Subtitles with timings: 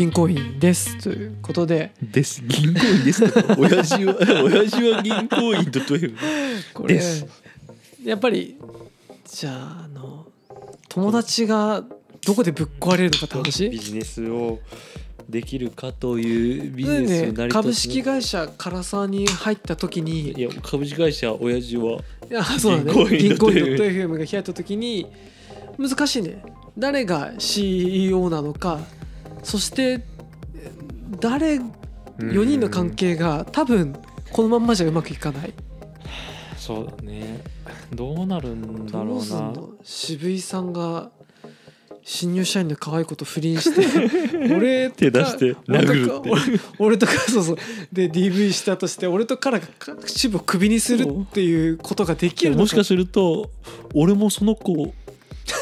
[0.00, 1.92] 銀行員ですということで。
[2.00, 2.40] です。
[2.46, 6.14] 銀行員ですとか親父は 親父は銀行員とという？
[6.72, 7.26] これです。
[8.02, 8.56] やっぱり
[9.30, 10.26] じゃああの
[10.88, 11.84] 友達が
[12.24, 14.60] どこでぶっ壊れるのか楽しいビジネスを
[15.28, 20.32] できるかというビジネスをでね成り立つ株式会社唐沢に入った時に。
[20.32, 22.40] いや株式会社親父は銀
[22.86, 25.06] 行員銀行員 .fm が開いた時に
[25.76, 26.42] 難しいね
[26.78, 28.80] 誰が CEO なのか
[29.42, 30.02] そして
[31.20, 31.58] 誰
[32.18, 33.96] 4人の関係が多分
[34.32, 35.52] このまんまじゃうまくいかない。
[36.56, 37.42] そうだね。
[37.92, 39.52] どうなるんだどろうな。
[39.82, 41.10] 渋井さんが
[42.04, 43.86] 新入社員の可愛い子と不倫して
[44.54, 46.30] 俺手出して殴るって。
[46.30, 46.40] 俺
[46.78, 47.56] 俺とかそうそう。
[47.92, 49.66] で DV したとして俺とカラが
[50.06, 53.50] 渋をクビにするっていうことができるのもしかすると
[53.94, 54.92] 俺もその子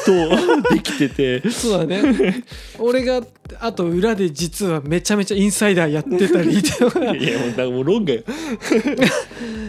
[0.05, 1.49] とできてて。
[1.49, 2.43] そうだね。
[2.77, 3.21] 俺が
[3.59, 6.99] あと裏で実はめちゃめちゃインサイダーやってたりとか。
[7.15, 8.23] いやもうだからもう論外。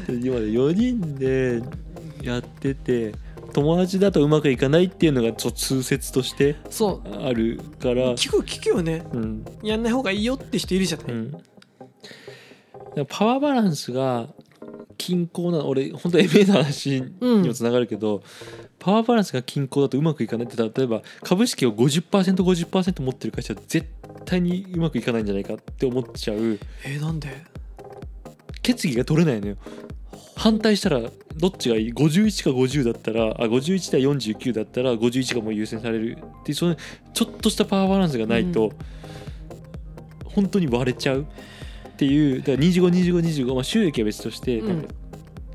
[0.09, 1.63] 今で4人で
[2.23, 3.15] やってて
[3.53, 6.57] 友達だとうまくいかないっていうのがちょっと通説として
[7.25, 8.15] あるから。
[8.15, 9.05] 聞く聞くよね。
[9.13, 9.45] うん。
[9.63, 11.33] やんない方がいいよって人いるじゃない、うん、
[13.09, 14.29] パワーバランスが
[14.99, 18.23] 均衡な俺本当 MA の話にもつながるけど、
[18.81, 23.87] パワーバランスが均衡だとうまくいかないって例えば株式を 50%50% 50%持ってる会社は絶
[24.25, 26.59] 対にうまくいかないんじゃないかって思っちゃう。
[26.85, 27.45] えーなんで？
[28.63, 29.57] 決議が取れないのよ。
[30.35, 31.01] 反対したら
[31.37, 36.77] どっちがいい？51か50だったらあ51対49だったら51がもう優先されるっていうその
[37.13, 38.73] ちょっとしたパワーバランスがないと、うん。
[40.25, 44.89] 本当に割れちゃうっていうだから252525、まあ、収益は別として、うん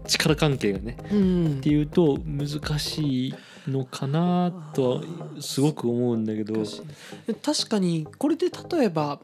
[0.06, 1.58] 力関係がねうん。
[1.58, 3.36] っていうと難しい
[3.68, 5.02] のかなとは
[5.40, 6.64] すごく思うんだけど。
[7.42, 9.20] 確かにこれで例えば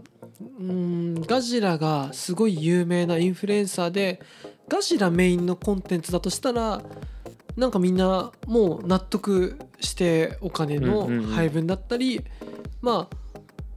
[0.60, 4.22] うんガジラがすごい有名なインフルエンサーで
[4.68, 6.82] ガジラメインのコンテンツだとしたら
[7.56, 12.24] なんかみんなもう納得してお金の配分だったり、
[12.82, 13.18] まあ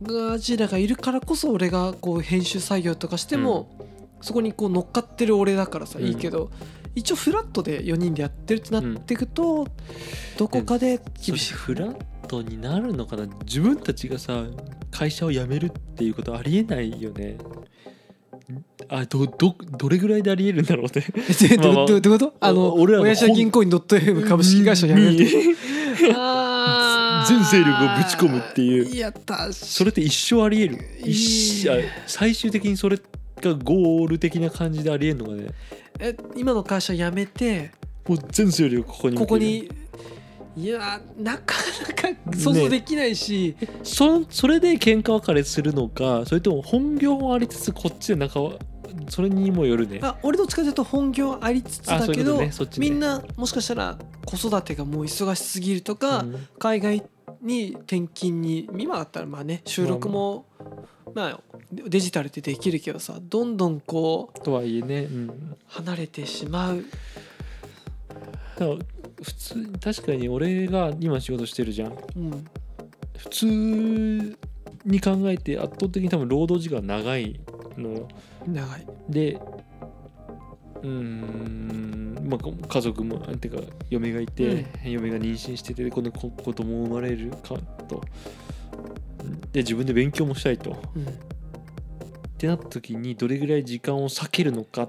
[0.03, 3.69] ガジラがいるからこそ俺がこう編集作業とかしても、
[4.21, 6.51] そこにこう乗っかってる俺だからさうんいいけど、
[6.95, 9.67] 一応フラットで4人でやってるってなっていくと、
[10.39, 11.55] どこかで厳しい。
[11.55, 11.97] フラッ
[12.29, 13.27] トになるのかな？
[13.45, 14.45] 自分たちがさ
[14.91, 17.37] 会社を辞めるっていうことありえないよね。
[18.89, 21.05] あどどどれぐらいでありえるんだろうね。
[21.51, 21.87] え まあまあ。
[21.87, 22.35] どどどういうこと？
[22.41, 25.23] あの俺らの親父は銀行員 .fm 株式会社やめる全
[27.45, 28.85] 勢力をぶち込むっていう。
[28.85, 30.79] いや確かそれって一生ありえる？
[31.05, 31.77] 一生あ
[32.07, 32.99] 最終的にそれ
[33.49, 35.49] がゴール的な感じでありえるのがね。
[35.99, 37.73] え今の会社辞めて
[38.09, 39.71] もう全勢力ここに向けるここに
[40.57, 41.57] いやなか
[41.89, 48.53] なか想像できないし、そそれで喧嘩別れするのかそれとも本業もありつつこっちで仲は
[49.09, 49.99] それにもよるね。
[50.03, 52.53] あ俺どっちかというと本業ありつつだういうど、とね。
[52.53, 52.89] そっちね。
[52.89, 56.49] みんなもしかしたら子育てがもう忙しすぎるとか、うん。
[56.59, 57.03] 海外
[57.43, 60.47] に転勤に今だったらまあね収録も
[61.15, 61.41] まあ
[61.73, 66.85] デジタルってできるけどさどんどんこうとはいえね、うん、離れてしまう。
[68.59, 68.79] だから
[69.23, 71.97] 普通確かに俺が今仕事してるじゃん。
[72.17, 72.45] うん。
[73.17, 73.47] 普通
[74.85, 77.41] に考えて圧倒的に多分労働時間長い
[77.79, 77.91] の。
[77.91, 78.09] よ
[78.47, 78.87] 長い。
[79.09, 79.41] で
[80.83, 83.59] うーんまあ家族もてか
[83.89, 87.57] 嫁がいて、嫁が妊娠しててこの子子供も生まれるか
[87.89, 88.03] と
[89.55, 90.73] で自分で勉強もしたいと。
[90.73, 91.07] っうん。
[92.37, 94.89] てなった時にどれぐらい時間を割けるのか。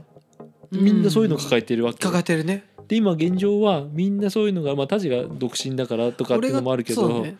[0.72, 2.66] みんなそういうの抱えてるわけ、抱えてるね。
[2.88, 7.38] で今現状はみんなそういうのがまあタジが独身だからとかっていうのもあるけど、ね。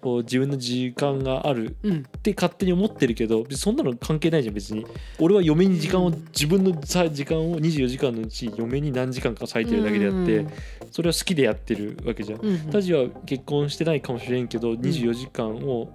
[0.00, 1.98] こう自分の時間があるうん。
[1.98, 4.84] って勝手に思ってるけど別にそんなの関係ないじゃん別に。
[5.20, 6.24] 俺は嫁に時間をうん。
[6.26, 10.48] 自分のさ時間を24時間のうち嫁に何時間か割いてるだけであってうん
[10.90, 12.40] それは好きでやってるわけじゃん。
[12.40, 15.88] うんタジは結婚してないかもしれんけど24時間を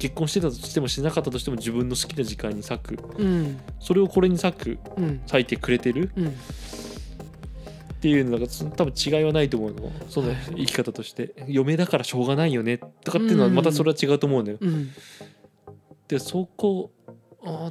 [0.00, 2.98] 結婚してたとしてもしなかったとしても自分の好きな時間に割く。
[3.18, 3.60] うん。
[3.78, 4.78] それをこれに割く。
[4.96, 5.20] うん。
[5.30, 6.10] 割いてくれてる。
[6.16, 6.28] うん。
[6.28, 6.32] っ
[8.00, 9.92] ていうのがそ多分違いはないと思うの。
[10.08, 10.38] そのはい。
[10.56, 11.34] 生き方として。
[11.46, 12.78] 嫁だからしょうがないよね。
[13.04, 14.56] とかっていうのはまたそれは違うと思うのよ。
[14.58, 14.90] うん。
[16.08, 16.90] でそこ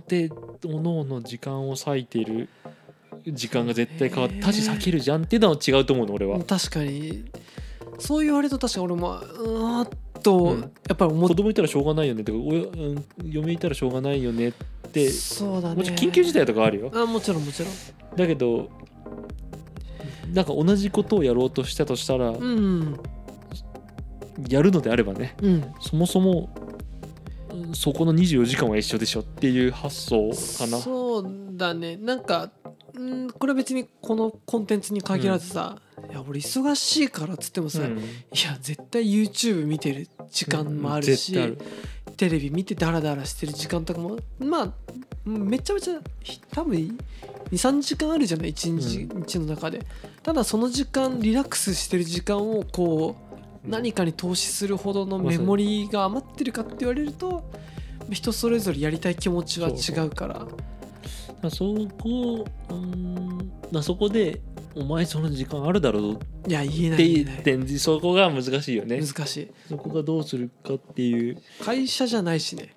[0.08, 0.30] で
[0.66, 2.48] おのおの時間を割いている
[3.28, 6.40] 時間が絶対変わって他地避けるじゃんっていうのは違うと思うの俺は。
[6.44, 7.26] 確かに
[8.00, 9.88] そう言われると確かに俺もうーん
[10.20, 10.62] とうん。
[10.62, 12.24] やっぱり思っ子供いたらしょうがないよね。
[12.24, 14.50] とか親、うん、嫁いたらしょうがないよね。
[14.50, 14.52] っ
[14.92, 15.76] てそうだね。
[15.76, 16.92] もちろん緊急事態とかあるよ。
[16.94, 17.72] あもちろんもちろん。
[18.16, 18.70] だけど
[20.34, 23.00] なんか同じことをやろうとしたとしたら、うん。
[24.48, 25.74] やるのであればねうん。
[25.82, 26.50] そもそも
[27.74, 30.78] そこの24時間は一緒でしょっていう発想かな。
[30.78, 31.98] そうだね。
[31.98, 32.50] なんか
[33.00, 35.78] うんこれは別にこのコンテンツに限らずさ、
[36.10, 37.98] いや俺忙しいからっつってもさ、いうん。
[37.98, 38.04] や
[38.62, 41.58] 絶対 YouTube 見てる時間もあるし、絶対ある。
[42.18, 44.74] テレビ見てダラダラしてる時間とかもまあ
[45.26, 46.98] めちゃめちゃひ多分
[47.52, 48.50] 23時間あるじゃない？
[48.50, 49.86] 一日,、う日の中で。
[50.24, 53.16] ただその時間リラックスしてる時間をこ
[53.66, 57.44] う何かに投資するほどのメモリーが余ってるかって言われると
[58.10, 60.79] 人それぞれやりたい気持ちは違うからまあそ
[61.42, 64.42] こうんまあそこで
[64.76, 66.20] お前その時間あるだろう。
[66.48, 69.02] いや言えないってんそこが難しいよね。
[69.02, 69.52] 難しい。
[69.68, 71.42] そこがどうするかっていう。
[71.64, 72.76] 会社じゃないしね。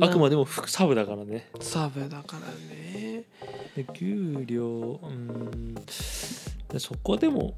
[0.00, 1.48] あくまでも副サブだからね。
[1.60, 3.24] サブだからね。
[3.76, 5.74] で給料うん。
[5.74, 7.54] でそこでも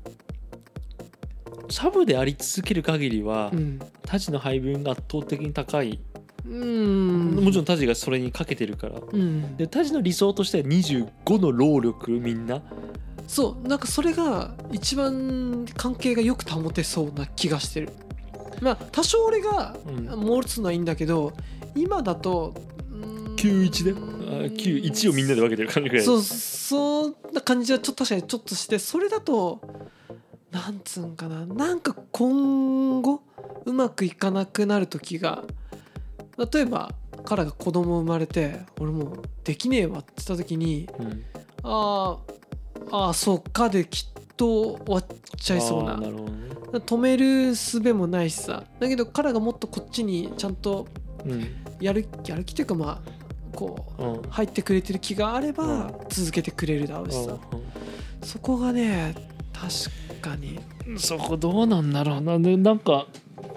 [1.69, 3.81] サブであり続ける限りは、うん。
[4.08, 6.16] の配分が圧倒的に高い、うん
[6.46, 9.00] もちろんタジがそれにかけてるから。
[9.12, 9.56] うん。
[9.56, 12.62] でタジの理想としては25の労力みんな。
[13.26, 13.69] そう。
[13.69, 17.90] なんかそれが一番関係がよく保てそうな気がしてる。
[18.60, 20.04] まあ多少俺がうん。
[20.20, 21.32] モールつのはいいんだけど
[21.75, 22.54] 今だと
[22.90, 23.34] うん。
[23.34, 23.90] 91で？
[23.93, 23.94] あ
[24.48, 26.04] 91をみんなで分けてる感じぐらい。
[26.04, 29.60] そうそんな感じはちょっと確かにちょっとしてそれだと
[30.52, 31.44] なんつうんかな。
[31.44, 33.22] なんか今後
[33.64, 35.44] うまくいかなくなる時が
[36.38, 36.93] 例えば
[37.25, 41.23] 彼が子供生まれて俺もうできねえわって言った時にうん。
[41.62, 45.05] あーあーそうかできっと終わっ
[45.38, 45.97] ちゃいそうな。
[45.97, 46.09] ね。
[46.73, 48.65] 止める術もないしさ。
[48.79, 50.87] だけど彼がもっとこっちにちゃんと
[51.25, 51.47] うん。
[51.81, 54.23] やるやる気というかまあこううん。
[54.31, 55.93] 入ってくれてる気があればうん。
[56.09, 57.37] 続けてくれるだろうしさ。
[58.23, 59.15] そこがね
[59.53, 60.59] 確かに。
[60.87, 62.39] うんそこどうなんだろうな。
[62.39, 63.06] ねなんか、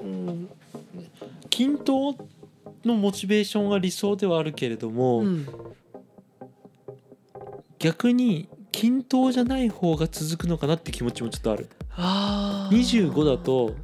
[0.01, 0.49] うん、
[1.49, 2.15] 均等
[2.85, 5.47] のモチベーションが理想ではあるけれども、うん。
[7.79, 11.69] 逆に均等じゃない方が続くのかなって気持ちもちょっとある。
[11.91, 12.77] あー。
[12.77, 13.75] 25だと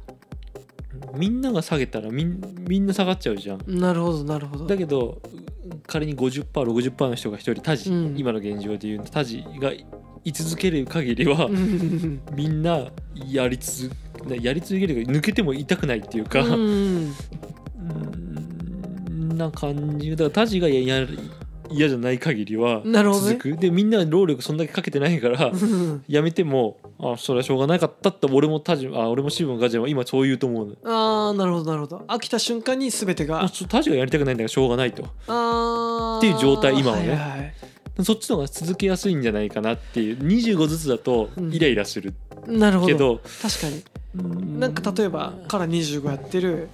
[1.14, 3.60] みんなが下げたらみんみんな下がっちゃうじゃん。
[3.66, 4.66] なるほどなるほど。
[4.66, 5.20] だけど
[5.86, 8.18] 仮に 50%60% の人が1人タジ、うん。
[8.18, 9.72] 今の現状で言うとタジが
[10.24, 12.20] 居続ける限りは、うん。
[12.34, 12.90] みんな
[13.26, 13.94] やり続
[14.40, 16.54] やり続けるか抜けても痛くないっていうか、うん。
[16.54, 17.12] う
[19.36, 21.06] んな感じだからタジがやや
[21.68, 23.32] 嫌じゃない限りはなるほどね。
[23.34, 26.04] 続く、でみんな労力そんだけかけてないからうん。
[26.08, 30.90] やめてもあそれはしょうがなかったって俺もタジあ俺もシブもガジラも今そう言うと思うの。
[30.90, 31.98] ああなるほどなるほど。
[32.08, 35.04] 飽きた瞬間に全てがタジがやりたくないんだからしょうがないと。
[35.26, 36.18] あー。
[36.18, 37.06] っていう状態今はね。
[37.06, 37.54] いはい
[38.04, 40.18] そっちの方が続けやすいんじゃないかなっていう。
[40.18, 41.52] 25ずつだとうん。
[41.52, 42.14] イライラする。
[42.46, 42.86] なるほど。
[42.86, 43.82] けど、確かに。
[44.16, 44.60] うん。
[44.60, 46.68] なんか例えばから25やってる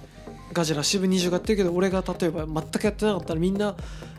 [0.53, 3.75] ガジラ渋25やってるけど俺が例えば全くやってなかったらみんな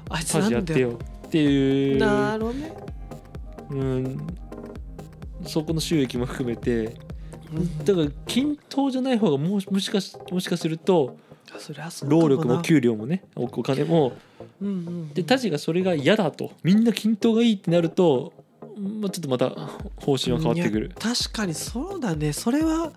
[0.08, 1.98] あいつタなんだよってよっていう。
[1.98, 2.72] なるほどね。
[3.70, 4.26] うん。
[5.46, 6.96] そこの収益も含めて。
[7.52, 7.84] うん。
[7.84, 11.16] だから均等じゃない方がもしもしかしもしかすると
[12.04, 14.12] 労力も給料もねおお金も。
[14.60, 16.52] うんうんでタジがそれが嫌だと。
[16.62, 18.32] みんな均等がいいってなると、
[18.78, 19.50] まあ、ちょっとまた
[19.96, 20.92] 方針は変わってくる。
[20.98, 22.32] 確かにそうだね。
[22.32, 22.92] それは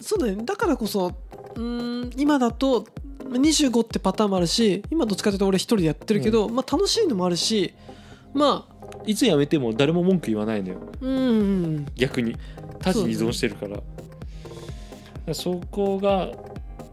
[0.00, 0.36] そうだね。
[0.44, 2.86] だからこそうーん今だと
[3.28, 7.74] まあ25ってパターンもあるし今どっちかというと俺一人でやってるけど、まあ楽しいのもあるし
[8.34, 10.80] まあいつ辞めても誰も文句言わないのよ。
[11.00, 11.18] うんう
[11.78, 12.36] ん逆に。
[12.80, 13.70] タジに依存してるから。
[13.70, 13.82] だか
[15.26, 16.30] らそこが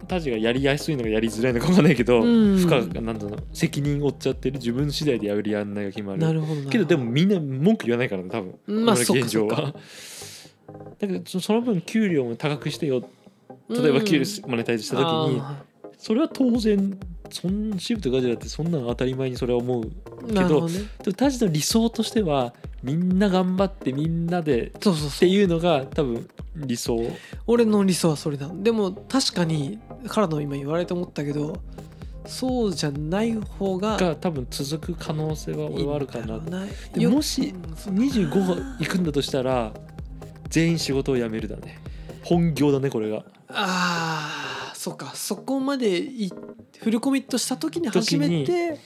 [0.08, 2.58] タジがやりやすいのかやりづらいのか分かんないけど、うん。
[2.58, 6.20] 負荷がなんだろう責任負っちゃってる自分次第でやるやんないが決まる。
[6.20, 6.70] なるほどな。
[6.70, 8.86] けどでもみんな文句言わないからね多分。
[8.86, 9.56] まあ現状は。
[9.56, 9.75] か
[11.00, 13.04] だけどそその分給料も高くしてよ。
[13.70, 15.64] 例えば給料マネタイズした時に、あ
[15.98, 17.00] それは当然
[17.32, 20.80] そんシブとガジラってそんなの当たり前にそれは思うーなるほどね。
[21.04, 22.54] でもタジの理想としては
[22.84, 25.10] みんな頑張ってみんなでってそうそう。
[25.10, 26.98] そういうのが多分理想。
[27.48, 28.50] 俺の理想はそれだ。
[28.54, 31.58] でも確かにからの今言われて思ったけど
[32.28, 36.40] そうじゃない方がが多分続く可能性は俺はあるかな。
[37.10, 39.74] もしうんそう25が行くんだとしたら
[40.50, 41.80] 全員仕事を辞めるだね。
[42.24, 43.24] 本業だねこれが。
[43.50, 45.12] あーそっか。
[45.16, 46.32] そこまでい
[46.80, 48.80] フルコミットした時に初めて？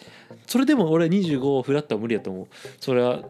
[0.48, 2.48] それでも俺25をフラットは無理やと思う。
[2.80, 3.24] それは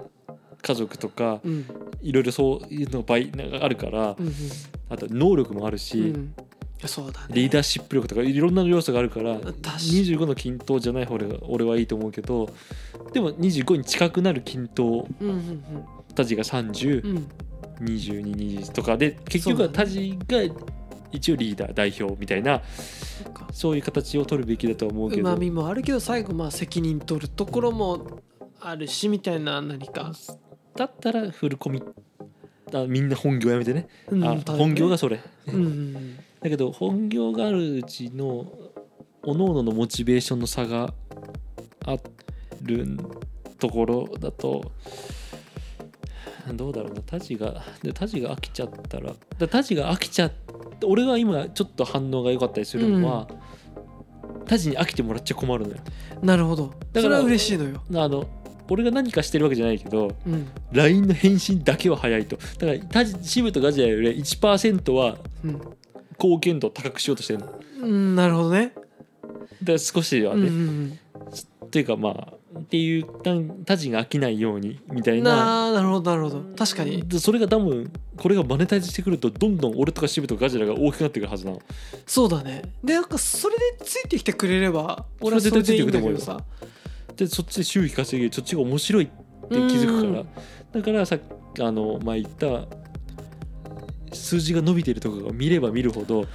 [0.61, 1.65] 家族とかうん。
[2.01, 3.31] いろいろそういうの倍
[3.61, 4.33] あるからうん
[4.89, 6.33] あと能力もあるし、うん。
[6.85, 7.27] そうだね。
[7.31, 9.57] リーダーシップ力とかいろんな要素があるから確かに。
[9.61, 12.49] 25の均等じゃない方が俺はいいと思うけど
[13.13, 15.63] でも25に近くなる均等うんうん
[16.15, 17.27] タジが30、うん
[17.81, 20.37] うん2220とかで結局はそうだタジが
[21.11, 22.61] 一応リーダー代表みたいな
[23.51, 25.21] そういう形を取るべきだとは思うけど。
[25.21, 28.21] うまみもあるけど最後まあ責任取るところも
[28.61, 30.11] あるしみたいな何か、
[30.75, 31.81] だったらフルコミ
[32.73, 35.19] あみんな本業やめてね、うんあ本業がそれ。
[35.47, 36.15] うんうん。
[36.41, 38.45] だけど本業があるうちの
[39.23, 40.93] 各々のモチベーションの差が
[41.85, 41.97] あ
[42.61, 42.97] る
[43.57, 44.71] ところだと
[46.53, 50.29] どうだろうなタジがでタジが飽きちゃったらだタジが飽きちゃっ
[50.79, 53.27] て俺が今ちょっと反応が良かったりするのは、
[54.45, 55.81] タジに飽きてもらっちゃ困るのよ。
[56.21, 56.67] うんなるほど。
[56.67, 58.27] だからそれは嬉しいのよ、あの
[58.69, 60.47] 俺が何かしてるわけじゃないけどうん。
[60.71, 62.37] LINE の返信だけは早いと。
[62.37, 65.61] だからタジシブとガジラより1%はうん。
[66.21, 67.45] 貢献度を高くしようとしてるの。
[67.45, 68.73] だかうん、なるほどね。
[69.63, 70.99] ら少しはうんうね、ん。
[71.65, 73.31] っていうかまあっていうた
[73.65, 75.35] タジが飽きないようにみたうん、いな。
[75.35, 76.41] なあなるほどなるほど。
[76.57, 77.07] 確かに。
[77.07, 81.61] でそれが多分これがマネタイズしてくるとどんどん俺とかシブとかガジラが大きくなってくるはずなの。
[82.07, 82.63] そうだね。
[82.83, 86.43] でなんかそれでついてきてくれれば俺は絶対それでいいんだけどついてくさ。
[87.15, 89.13] でそっちで収益稼ぎそっちが面白いって
[89.49, 90.21] 気づくから。
[90.21, 90.27] うん。
[90.71, 91.19] だからさっ
[91.53, 92.47] きあの前言った
[94.13, 96.25] 数字が伸びてるとかが見れば見るほど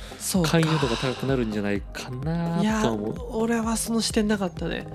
[0.43, 3.37] 会員度が高くなるんじゃないかいなやとは思う。
[3.39, 4.87] 俺はその視点なかったね。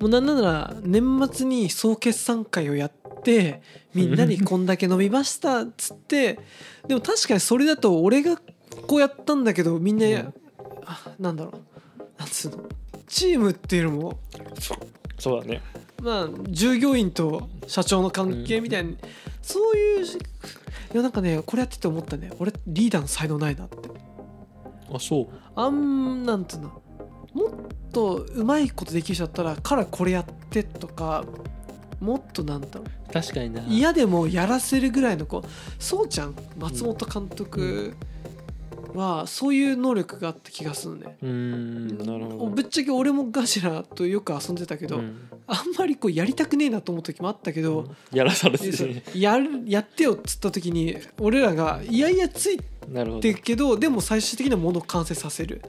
[0.00, 3.62] もうなんなら年末に総決算会をやって
[3.94, 6.38] みんなにこんだけ伸びましたっつって
[6.88, 8.36] でも確かにそれだと俺が
[8.86, 10.34] こうやったんだけどみんな、うん。
[10.84, 11.54] あなんだろう。
[12.18, 12.64] なんつうの。
[13.06, 14.18] チームっていうのも
[15.18, 15.60] そうだね。
[16.02, 18.96] まあ従業員と社長の関係みたいに、
[19.40, 20.06] そういう
[20.96, 22.30] やなんかねこれやってて思ったね。
[22.38, 23.76] 俺リーダーの才能ないなって。
[24.92, 25.28] あそう。
[25.56, 26.68] あんなんていうの。
[27.32, 27.50] もっ
[27.92, 31.24] とうまいことできる人だったらからこれやってとか
[32.00, 33.12] もっとなんだろう。
[33.12, 33.62] 確かにな。
[33.62, 35.48] 嫌でもやらせるぐらいのこう
[35.82, 36.36] そうちゃん。
[36.58, 37.96] 松本監督
[38.94, 41.16] はそういう能力があった気がするね。
[41.22, 42.46] うーんなるほど。
[42.46, 45.28] ぶっちゃけ俺もガジラとよく遊んでたけど、うん。
[45.46, 48.70] あんまりこうやりたくねえなと思う時もあったけど、やらされて
[49.14, 52.60] やるやってよっつった時に俺らがいやいやつい
[52.90, 53.76] なるほどてるけど。
[53.76, 55.60] でも最終的にはものを完成させる。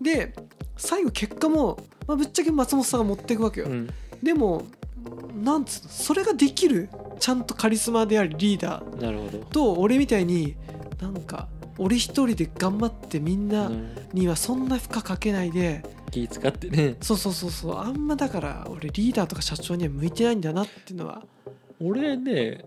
[0.00, 0.34] で
[0.76, 3.88] 最後結果も、まあ、ぶっちゃけ松本さんが持っていくわけよ、うん。
[4.22, 4.64] でも
[5.42, 6.88] なんつうのそれができる
[7.20, 9.38] ちゃんとカリスマでありリーダーなるほど。
[9.38, 10.56] と俺みたいに
[11.00, 13.88] なんか俺一人で頑張ってみんなうん。
[14.12, 16.96] にはそんな負荷かけないで、気使ってね。
[17.00, 17.78] そうそうそうそう。
[17.78, 21.22] あんまだから俺リーダーとか社長には向いてないんだなっていうのは。
[21.80, 22.64] 俺ね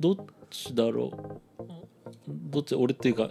[0.00, 0.16] どっ
[0.50, 1.12] ちだろ
[1.58, 1.62] う。
[2.28, 3.28] どっち俺っていうか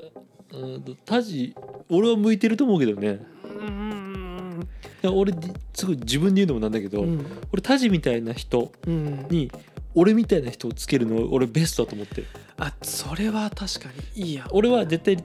[0.54, 1.56] うんとタジ
[1.90, 3.20] 俺は向いてると思うけどね。
[3.44, 4.68] うん
[5.04, 5.34] いや俺
[5.74, 7.26] すごい自分で言うのもなんだけど、うん。
[7.52, 9.26] 俺タジみたいな人うん。
[9.30, 9.52] に
[9.96, 12.28] 俺みたいな人をつけるの俺ベストだと思ってる。
[12.58, 14.24] あそれは確かに。
[14.24, 14.48] いいや。
[14.52, 15.18] 俺は絶対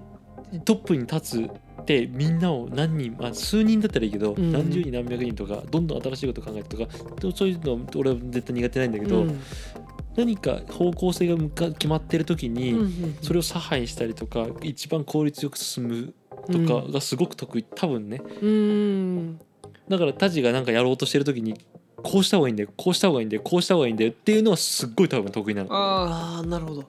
[0.65, 1.51] トップに立つ
[1.83, 4.53] ってみんなを何人、まあ、数人だったらいいけど、うん。
[4.53, 6.93] 何十人何百人とかどんどん新しいこと考えてとか
[7.35, 9.41] そういうの俺は絶対苦手ないんだけど、うん。
[10.17, 13.19] 何か方向性が向か決まってる時に、うんうん。
[13.23, 16.15] それを差配したりとか一番効率よく進む
[16.51, 17.63] とかがすごく得意。
[17.63, 18.21] 多分ね。
[18.43, 19.39] うん。
[19.89, 21.59] だからタジがなんかやろうとしてる時に
[22.03, 25.69] こうした方がいいんだよこうした方がいいんだよこうした方がいいんだよっていうのはすっごい多分得意なの。
[25.73, 26.85] ああなるほど。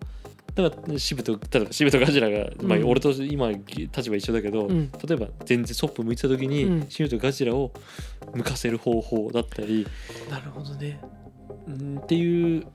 [0.55, 4.91] だから渋と例えば渋とガジラが、まあうん俺と今立場一緒だけど、うん。
[4.91, 6.85] 例えば全然ソップ向いてた時に、うん。
[6.89, 7.71] 渋とガジラを
[8.33, 9.87] 向かせる方法だったり
[10.29, 10.99] なるほどね。
[11.67, 12.65] うんっていう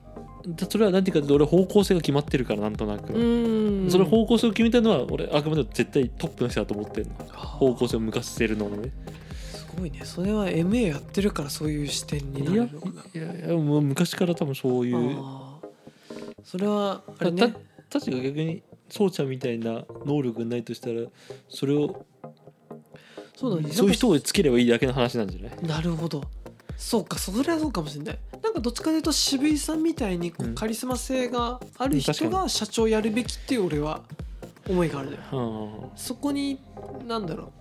[0.47, 3.91] だそれは何ていうか俺方向性が決まってるからなんとなく、うん。
[3.91, 7.13] その方向性を決めたのは俺あくまでも絶対トップの人だと思ってるの。
[7.33, 8.89] 方方向性を向かせるのもね。
[8.89, 9.24] す
[9.77, 10.01] ごいね。
[10.03, 15.65] それは MA やってるからそういう視点になるいやのかないやいやもう昔から多分そういうあー。
[16.43, 17.55] それはあれたね。
[17.89, 21.01] たちが逆にそうちゃんみたいな能力がないとしたら
[21.49, 22.05] それを
[23.35, 23.73] そうだね。
[23.73, 25.63] そういう人をつければいいだけの話なんじゃない？
[25.63, 26.23] なるほど。
[26.77, 28.19] そうかそれはそうかもしれない。
[28.43, 30.55] なんかどっちかというと渋井さんみたいにこううん。
[30.55, 34.01] カリスマ性がある人が社長やるべきっていう俺は
[34.69, 36.59] 思いがあるのよはそこに
[37.07, 37.51] なんだろ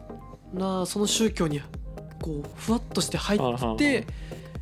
[0.52, 0.58] う。
[0.58, 1.60] なその宗教に
[2.24, 4.06] こうふわっとして入って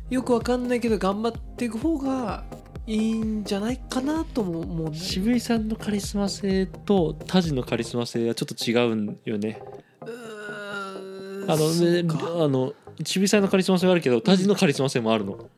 [0.09, 2.43] よくわかんないけど頑張っていく方が
[2.85, 4.97] いいんじゃないかなとも思うね。
[4.97, 9.61] 渋井さんのカリスマ性とタジのカリスマ性はちょっと違うんよね。
[10.05, 12.03] あのね
[12.43, 12.73] あの
[13.05, 15.33] 渋井さんのカリスマ性はあるけどタジのカリスマ性もあるの。
[15.35, 15.49] うん。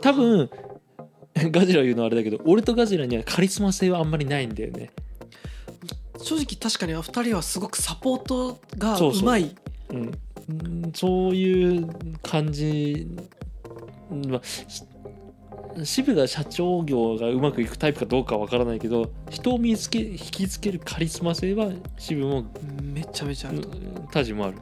[0.00, 0.50] 多分
[1.52, 4.90] ガジラ言うのはあれだけど俺とガジラにはカリスマ性はあんまりないんだよね。
[6.20, 9.22] 正直確かに2人はすごくサポートがそうそう。
[9.22, 9.54] うまい。
[9.90, 10.18] うんうん
[10.94, 11.88] そういう
[12.22, 13.08] 感じ
[14.10, 14.84] まあし
[15.84, 22.44] 支部が社長業がうまくいくタイプかどうかは分からないけど人を見つけ引きつけるカリスマ性は支部も
[22.82, 23.68] めちゃめちゃあると。
[24.10, 24.56] タジもある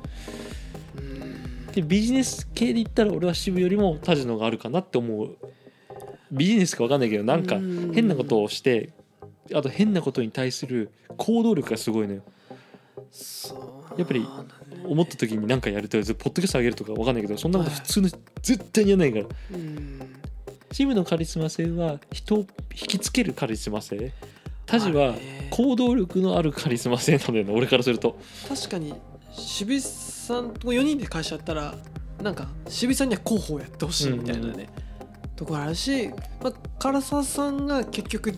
[0.97, 1.01] う。
[1.01, 1.67] ん。
[1.67, 5.37] でビジネス系で言ったら俺は支部よりもタジの方があるかなって思う。
[6.33, 7.93] ビジネスか分かんないけどなんかうん。
[7.95, 8.91] 変なことをして
[9.55, 12.23] あと変なことに対する行動力がすごいのよ
[13.97, 14.27] やっぱり
[14.85, 18.09] 思った時に何かやるとポッドキャスト上げるとか分かんないけどそんなこと普通の
[18.43, 19.27] 絶対にやらないから。
[19.53, 20.01] うん。
[20.73, 22.47] チームのカリスマ性は人を引
[22.89, 24.13] きつけるカリスマ性。
[24.67, 25.15] タジあは
[25.51, 28.19] 行動力のあるカリスマ性なんだよね俺からすると。
[28.49, 28.95] 確かに
[29.31, 31.75] 渋井さんと4人で会社やったら
[32.23, 34.69] なんか渋井さんには広報やってほしいみたいなね、
[35.37, 36.09] ところあるし、
[36.43, 38.33] まあ、唐沢さんが結局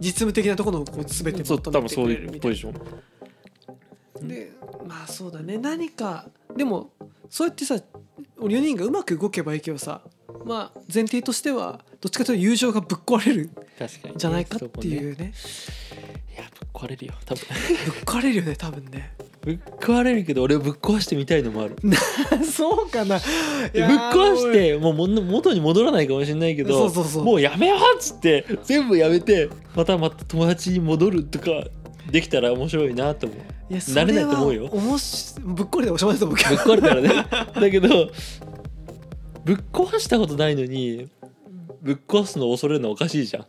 [0.00, 2.72] 実務的なところのこう全てそう求めて多分そういくれるみたいうポジション。
[2.74, 2.80] な
[4.28, 4.52] で
[4.86, 5.58] まあそうだね。
[5.58, 6.26] 何か
[6.56, 6.90] でも
[7.28, 7.76] そうやってさ
[8.38, 10.02] 4人がうまく動けばいいけどさ
[10.44, 13.50] まあ前提としてはどっちかというと友情がぶっ壊れる
[14.16, 15.32] じゃないかっていうね。
[16.34, 17.14] いやぶっ壊れるよ。
[17.24, 17.44] 多分。
[17.44, 19.12] ぶっ壊れるよね多分ね。
[19.42, 21.76] ぶっ壊れるけど俺はぶっ壊してみたいのもある。
[22.46, 23.18] そうかな。
[23.18, 23.28] ぶっ
[23.72, 27.24] 壊してもう元に戻らないかもしれないけどそうそうそう。
[27.24, 31.46] もうやめようっつって全部やめてまたまた友達に戻るとか
[32.10, 33.38] できたら面白いなと思う
[33.72, 34.68] いや慣れないと思うよ。
[34.68, 36.50] それはおもしぶっ壊れておしまいだと思うけど。
[36.50, 37.08] ぶっ壊れたらね。
[37.58, 37.88] だけど
[39.44, 41.08] ぶっ壊したことないのに
[41.80, 43.46] ぶっ壊すのを恐れるのはおかしいじゃん。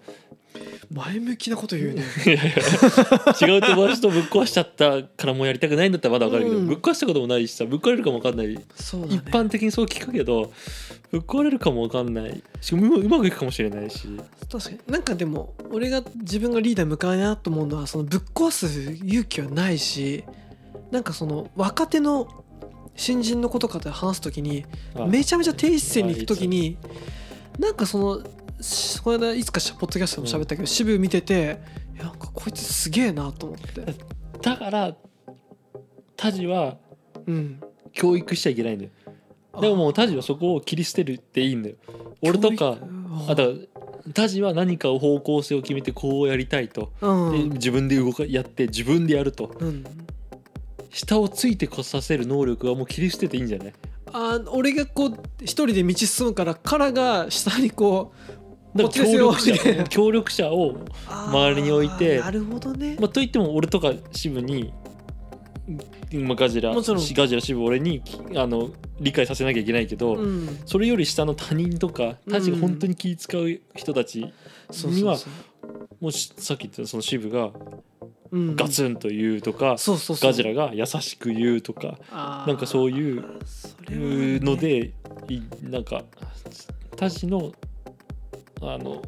[0.92, 2.04] 前向きなこと言うね。
[2.26, 2.44] いやいや。
[3.48, 6.68] 違う友達とぶっ壊しちゃったからもうやりたくないんだったらまだわかるけど、うん。
[6.68, 9.16] ぶっ壊したこともないしさぶっ壊れるかもわかんない、そうだね。
[9.16, 10.54] 一般的にそう聞くけど
[11.14, 12.44] ぶっ壊れるかもわかんない。
[12.60, 14.08] しかもうまくいくかもしれないし。
[14.52, 14.80] 確かに。
[14.88, 20.24] なんかでも俺が自分がリーダー向かいなと思うのはそのぶっ壊す勇気はないし
[20.90, 22.44] なんかその若手の
[22.96, 24.66] 新人の子とかで話す時に
[24.96, 26.78] あめちゃめちゃ低一線に行く時に
[27.60, 28.24] なんかその
[28.60, 31.60] しこの間いつかしポッドキャストでも喋ったけど、渋見てて
[31.94, 33.86] いやなんかこいつすげえなと思って。
[34.42, 34.96] だから
[36.18, 36.78] タジは
[37.28, 37.62] うん。
[37.96, 38.92] 教育しちゃいけないんだよ
[39.62, 41.76] でももうタジはそこを切り捨てるっていいんだよ。
[42.22, 42.78] 俺とか
[43.28, 43.52] あだか
[44.06, 47.50] らタジは何かを方向性を決めてこうやりたいと、うん。
[47.50, 49.56] で自分で動かやって自分でやると。
[49.60, 49.84] うん。
[50.90, 53.74] 下をついてこさせる能力はもう切り捨てていいんじゃない？
[54.08, 58.12] あー俺がこう一人で道進むからカラが下にこ
[58.76, 64.74] うだから協力者協力者を、周りに置いてなるほどね、まあ、といっても俺とか支部に、
[66.12, 67.04] まあ、ガジラもちろん。
[67.14, 68.02] ガジラ支部俺に
[68.36, 74.34] あの理解させなきゃいけないけど、うん、それより下の他人とかタジが本当に気使う人たち
[74.86, 75.18] には
[76.02, 77.52] もしさっき言ったその支部が
[78.56, 83.24] ガツンと言うとか、ガジラが優しく言うとかなんかそういう
[83.90, 84.92] ので
[85.30, 86.04] いなんか
[86.98, 87.52] タジの
[88.62, 89.02] あの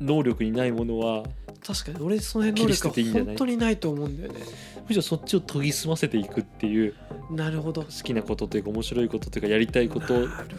[0.00, 1.24] 能力にないものは
[1.72, 2.04] 確かに。
[2.04, 4.40] 俺その辺能力は本当にないと思うんだよね。
[4.86, 6.94] むしろそっちを研ぎ澄ませていくっていう。
[7.30, 7.82] なるほど。
[7.82, 10.14] 好きなことというか面白いことというかやりたいこと。
[10.14, 10.56] なるほどね。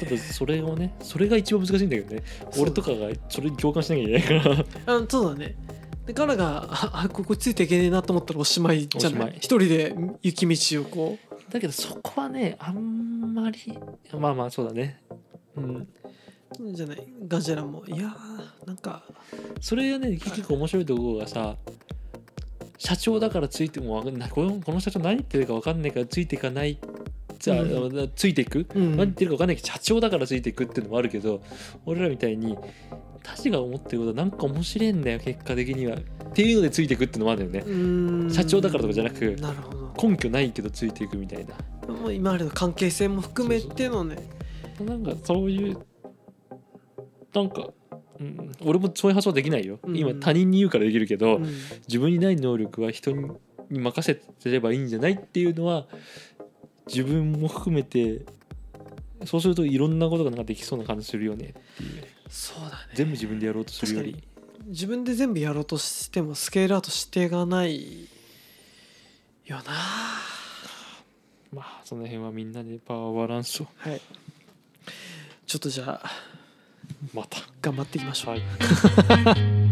[0.00, 2.22] ただそれをねそれが一番難しいんだけどね。
[2.58, 4.96] 俺とかがそれに共感しなきゃいけないから。
[4.96, 5.56] あそうだね。
[6.06, 9.30] でカラがああここついていけねえなと思ったらおしまいじゃない？
[9.30, 9.36] い。
[9.36, 11.18] 一人で雪道をこ
[11.50, 13.78] だけどそこはねあんまり
[14.18, 15.00] まあまあそうだね。
[15.56, 15.76] うん。
[15.76, 15.86] う
[16.72, 17.06] じゃない？
[17.26, 17.84] ガジラも。
[17.86, 17.90] い。
[17.90, 19.02] やーなんか。
[19.60, 21.56] それがね結局面白いところがさ
[22.78, 24.30] 社長だからついてもわかんない。
[24.30, 26.78] このこの社長何言ってるか分かんないからついていかない
[27.38, 28.90] じゃあ、うついていく、うん。
[28.92, 31.42] 何言ってるか分かんないけど社長だからついていくっていうのもあるけど
[31.84, 32.56] 俺らみたいに
[33.22, 35.96] 他人が思ってることはなんか面白いんだよ結果的には。
[35.96, 40.08] っていうのでついていくっていうのもあるんだよね社長だからとかじゃなくなるほど。
[40.08, 41.54] 根拠ないけどついていくみたいな。
[41.94, 44.16] もう今までの関係性も含めてのね。
[44.80, 45.78] なんかそういう
[47.34, 47.68] なんか、
[48.20, 49.96] うん、俺もそういう発想はできないよ、うん。
[49.96, 51.44] 今他人に言うからできるけど、うん。
[51.88, 55.86] 自分にない能力は人に任せてればいいんじゃないっていうのは
[56.86, 58.24] 自分も含めて
[59.24, 62.04] そうするといろんなことがなんかできそうな感じするよねっていう。
[62.28, 62.76] そうだね。
[62.94, 64.22] 全部自分でやろうとするより。
[64.66, 68.08] 自分で全部やろうとしてもスケールアウトしてがない
[69.46, 69.62] よな。
[71.52, 73.66] まあその辺はみんなでパワーバランスを。
[73.76, 74.00] はい。
[75.46, 76.10] ちょっとじゃあ
[77.12, 77.38] また。
[77.60, 78.34] 頑張っていきましょう。
[78.34, 79.54] はい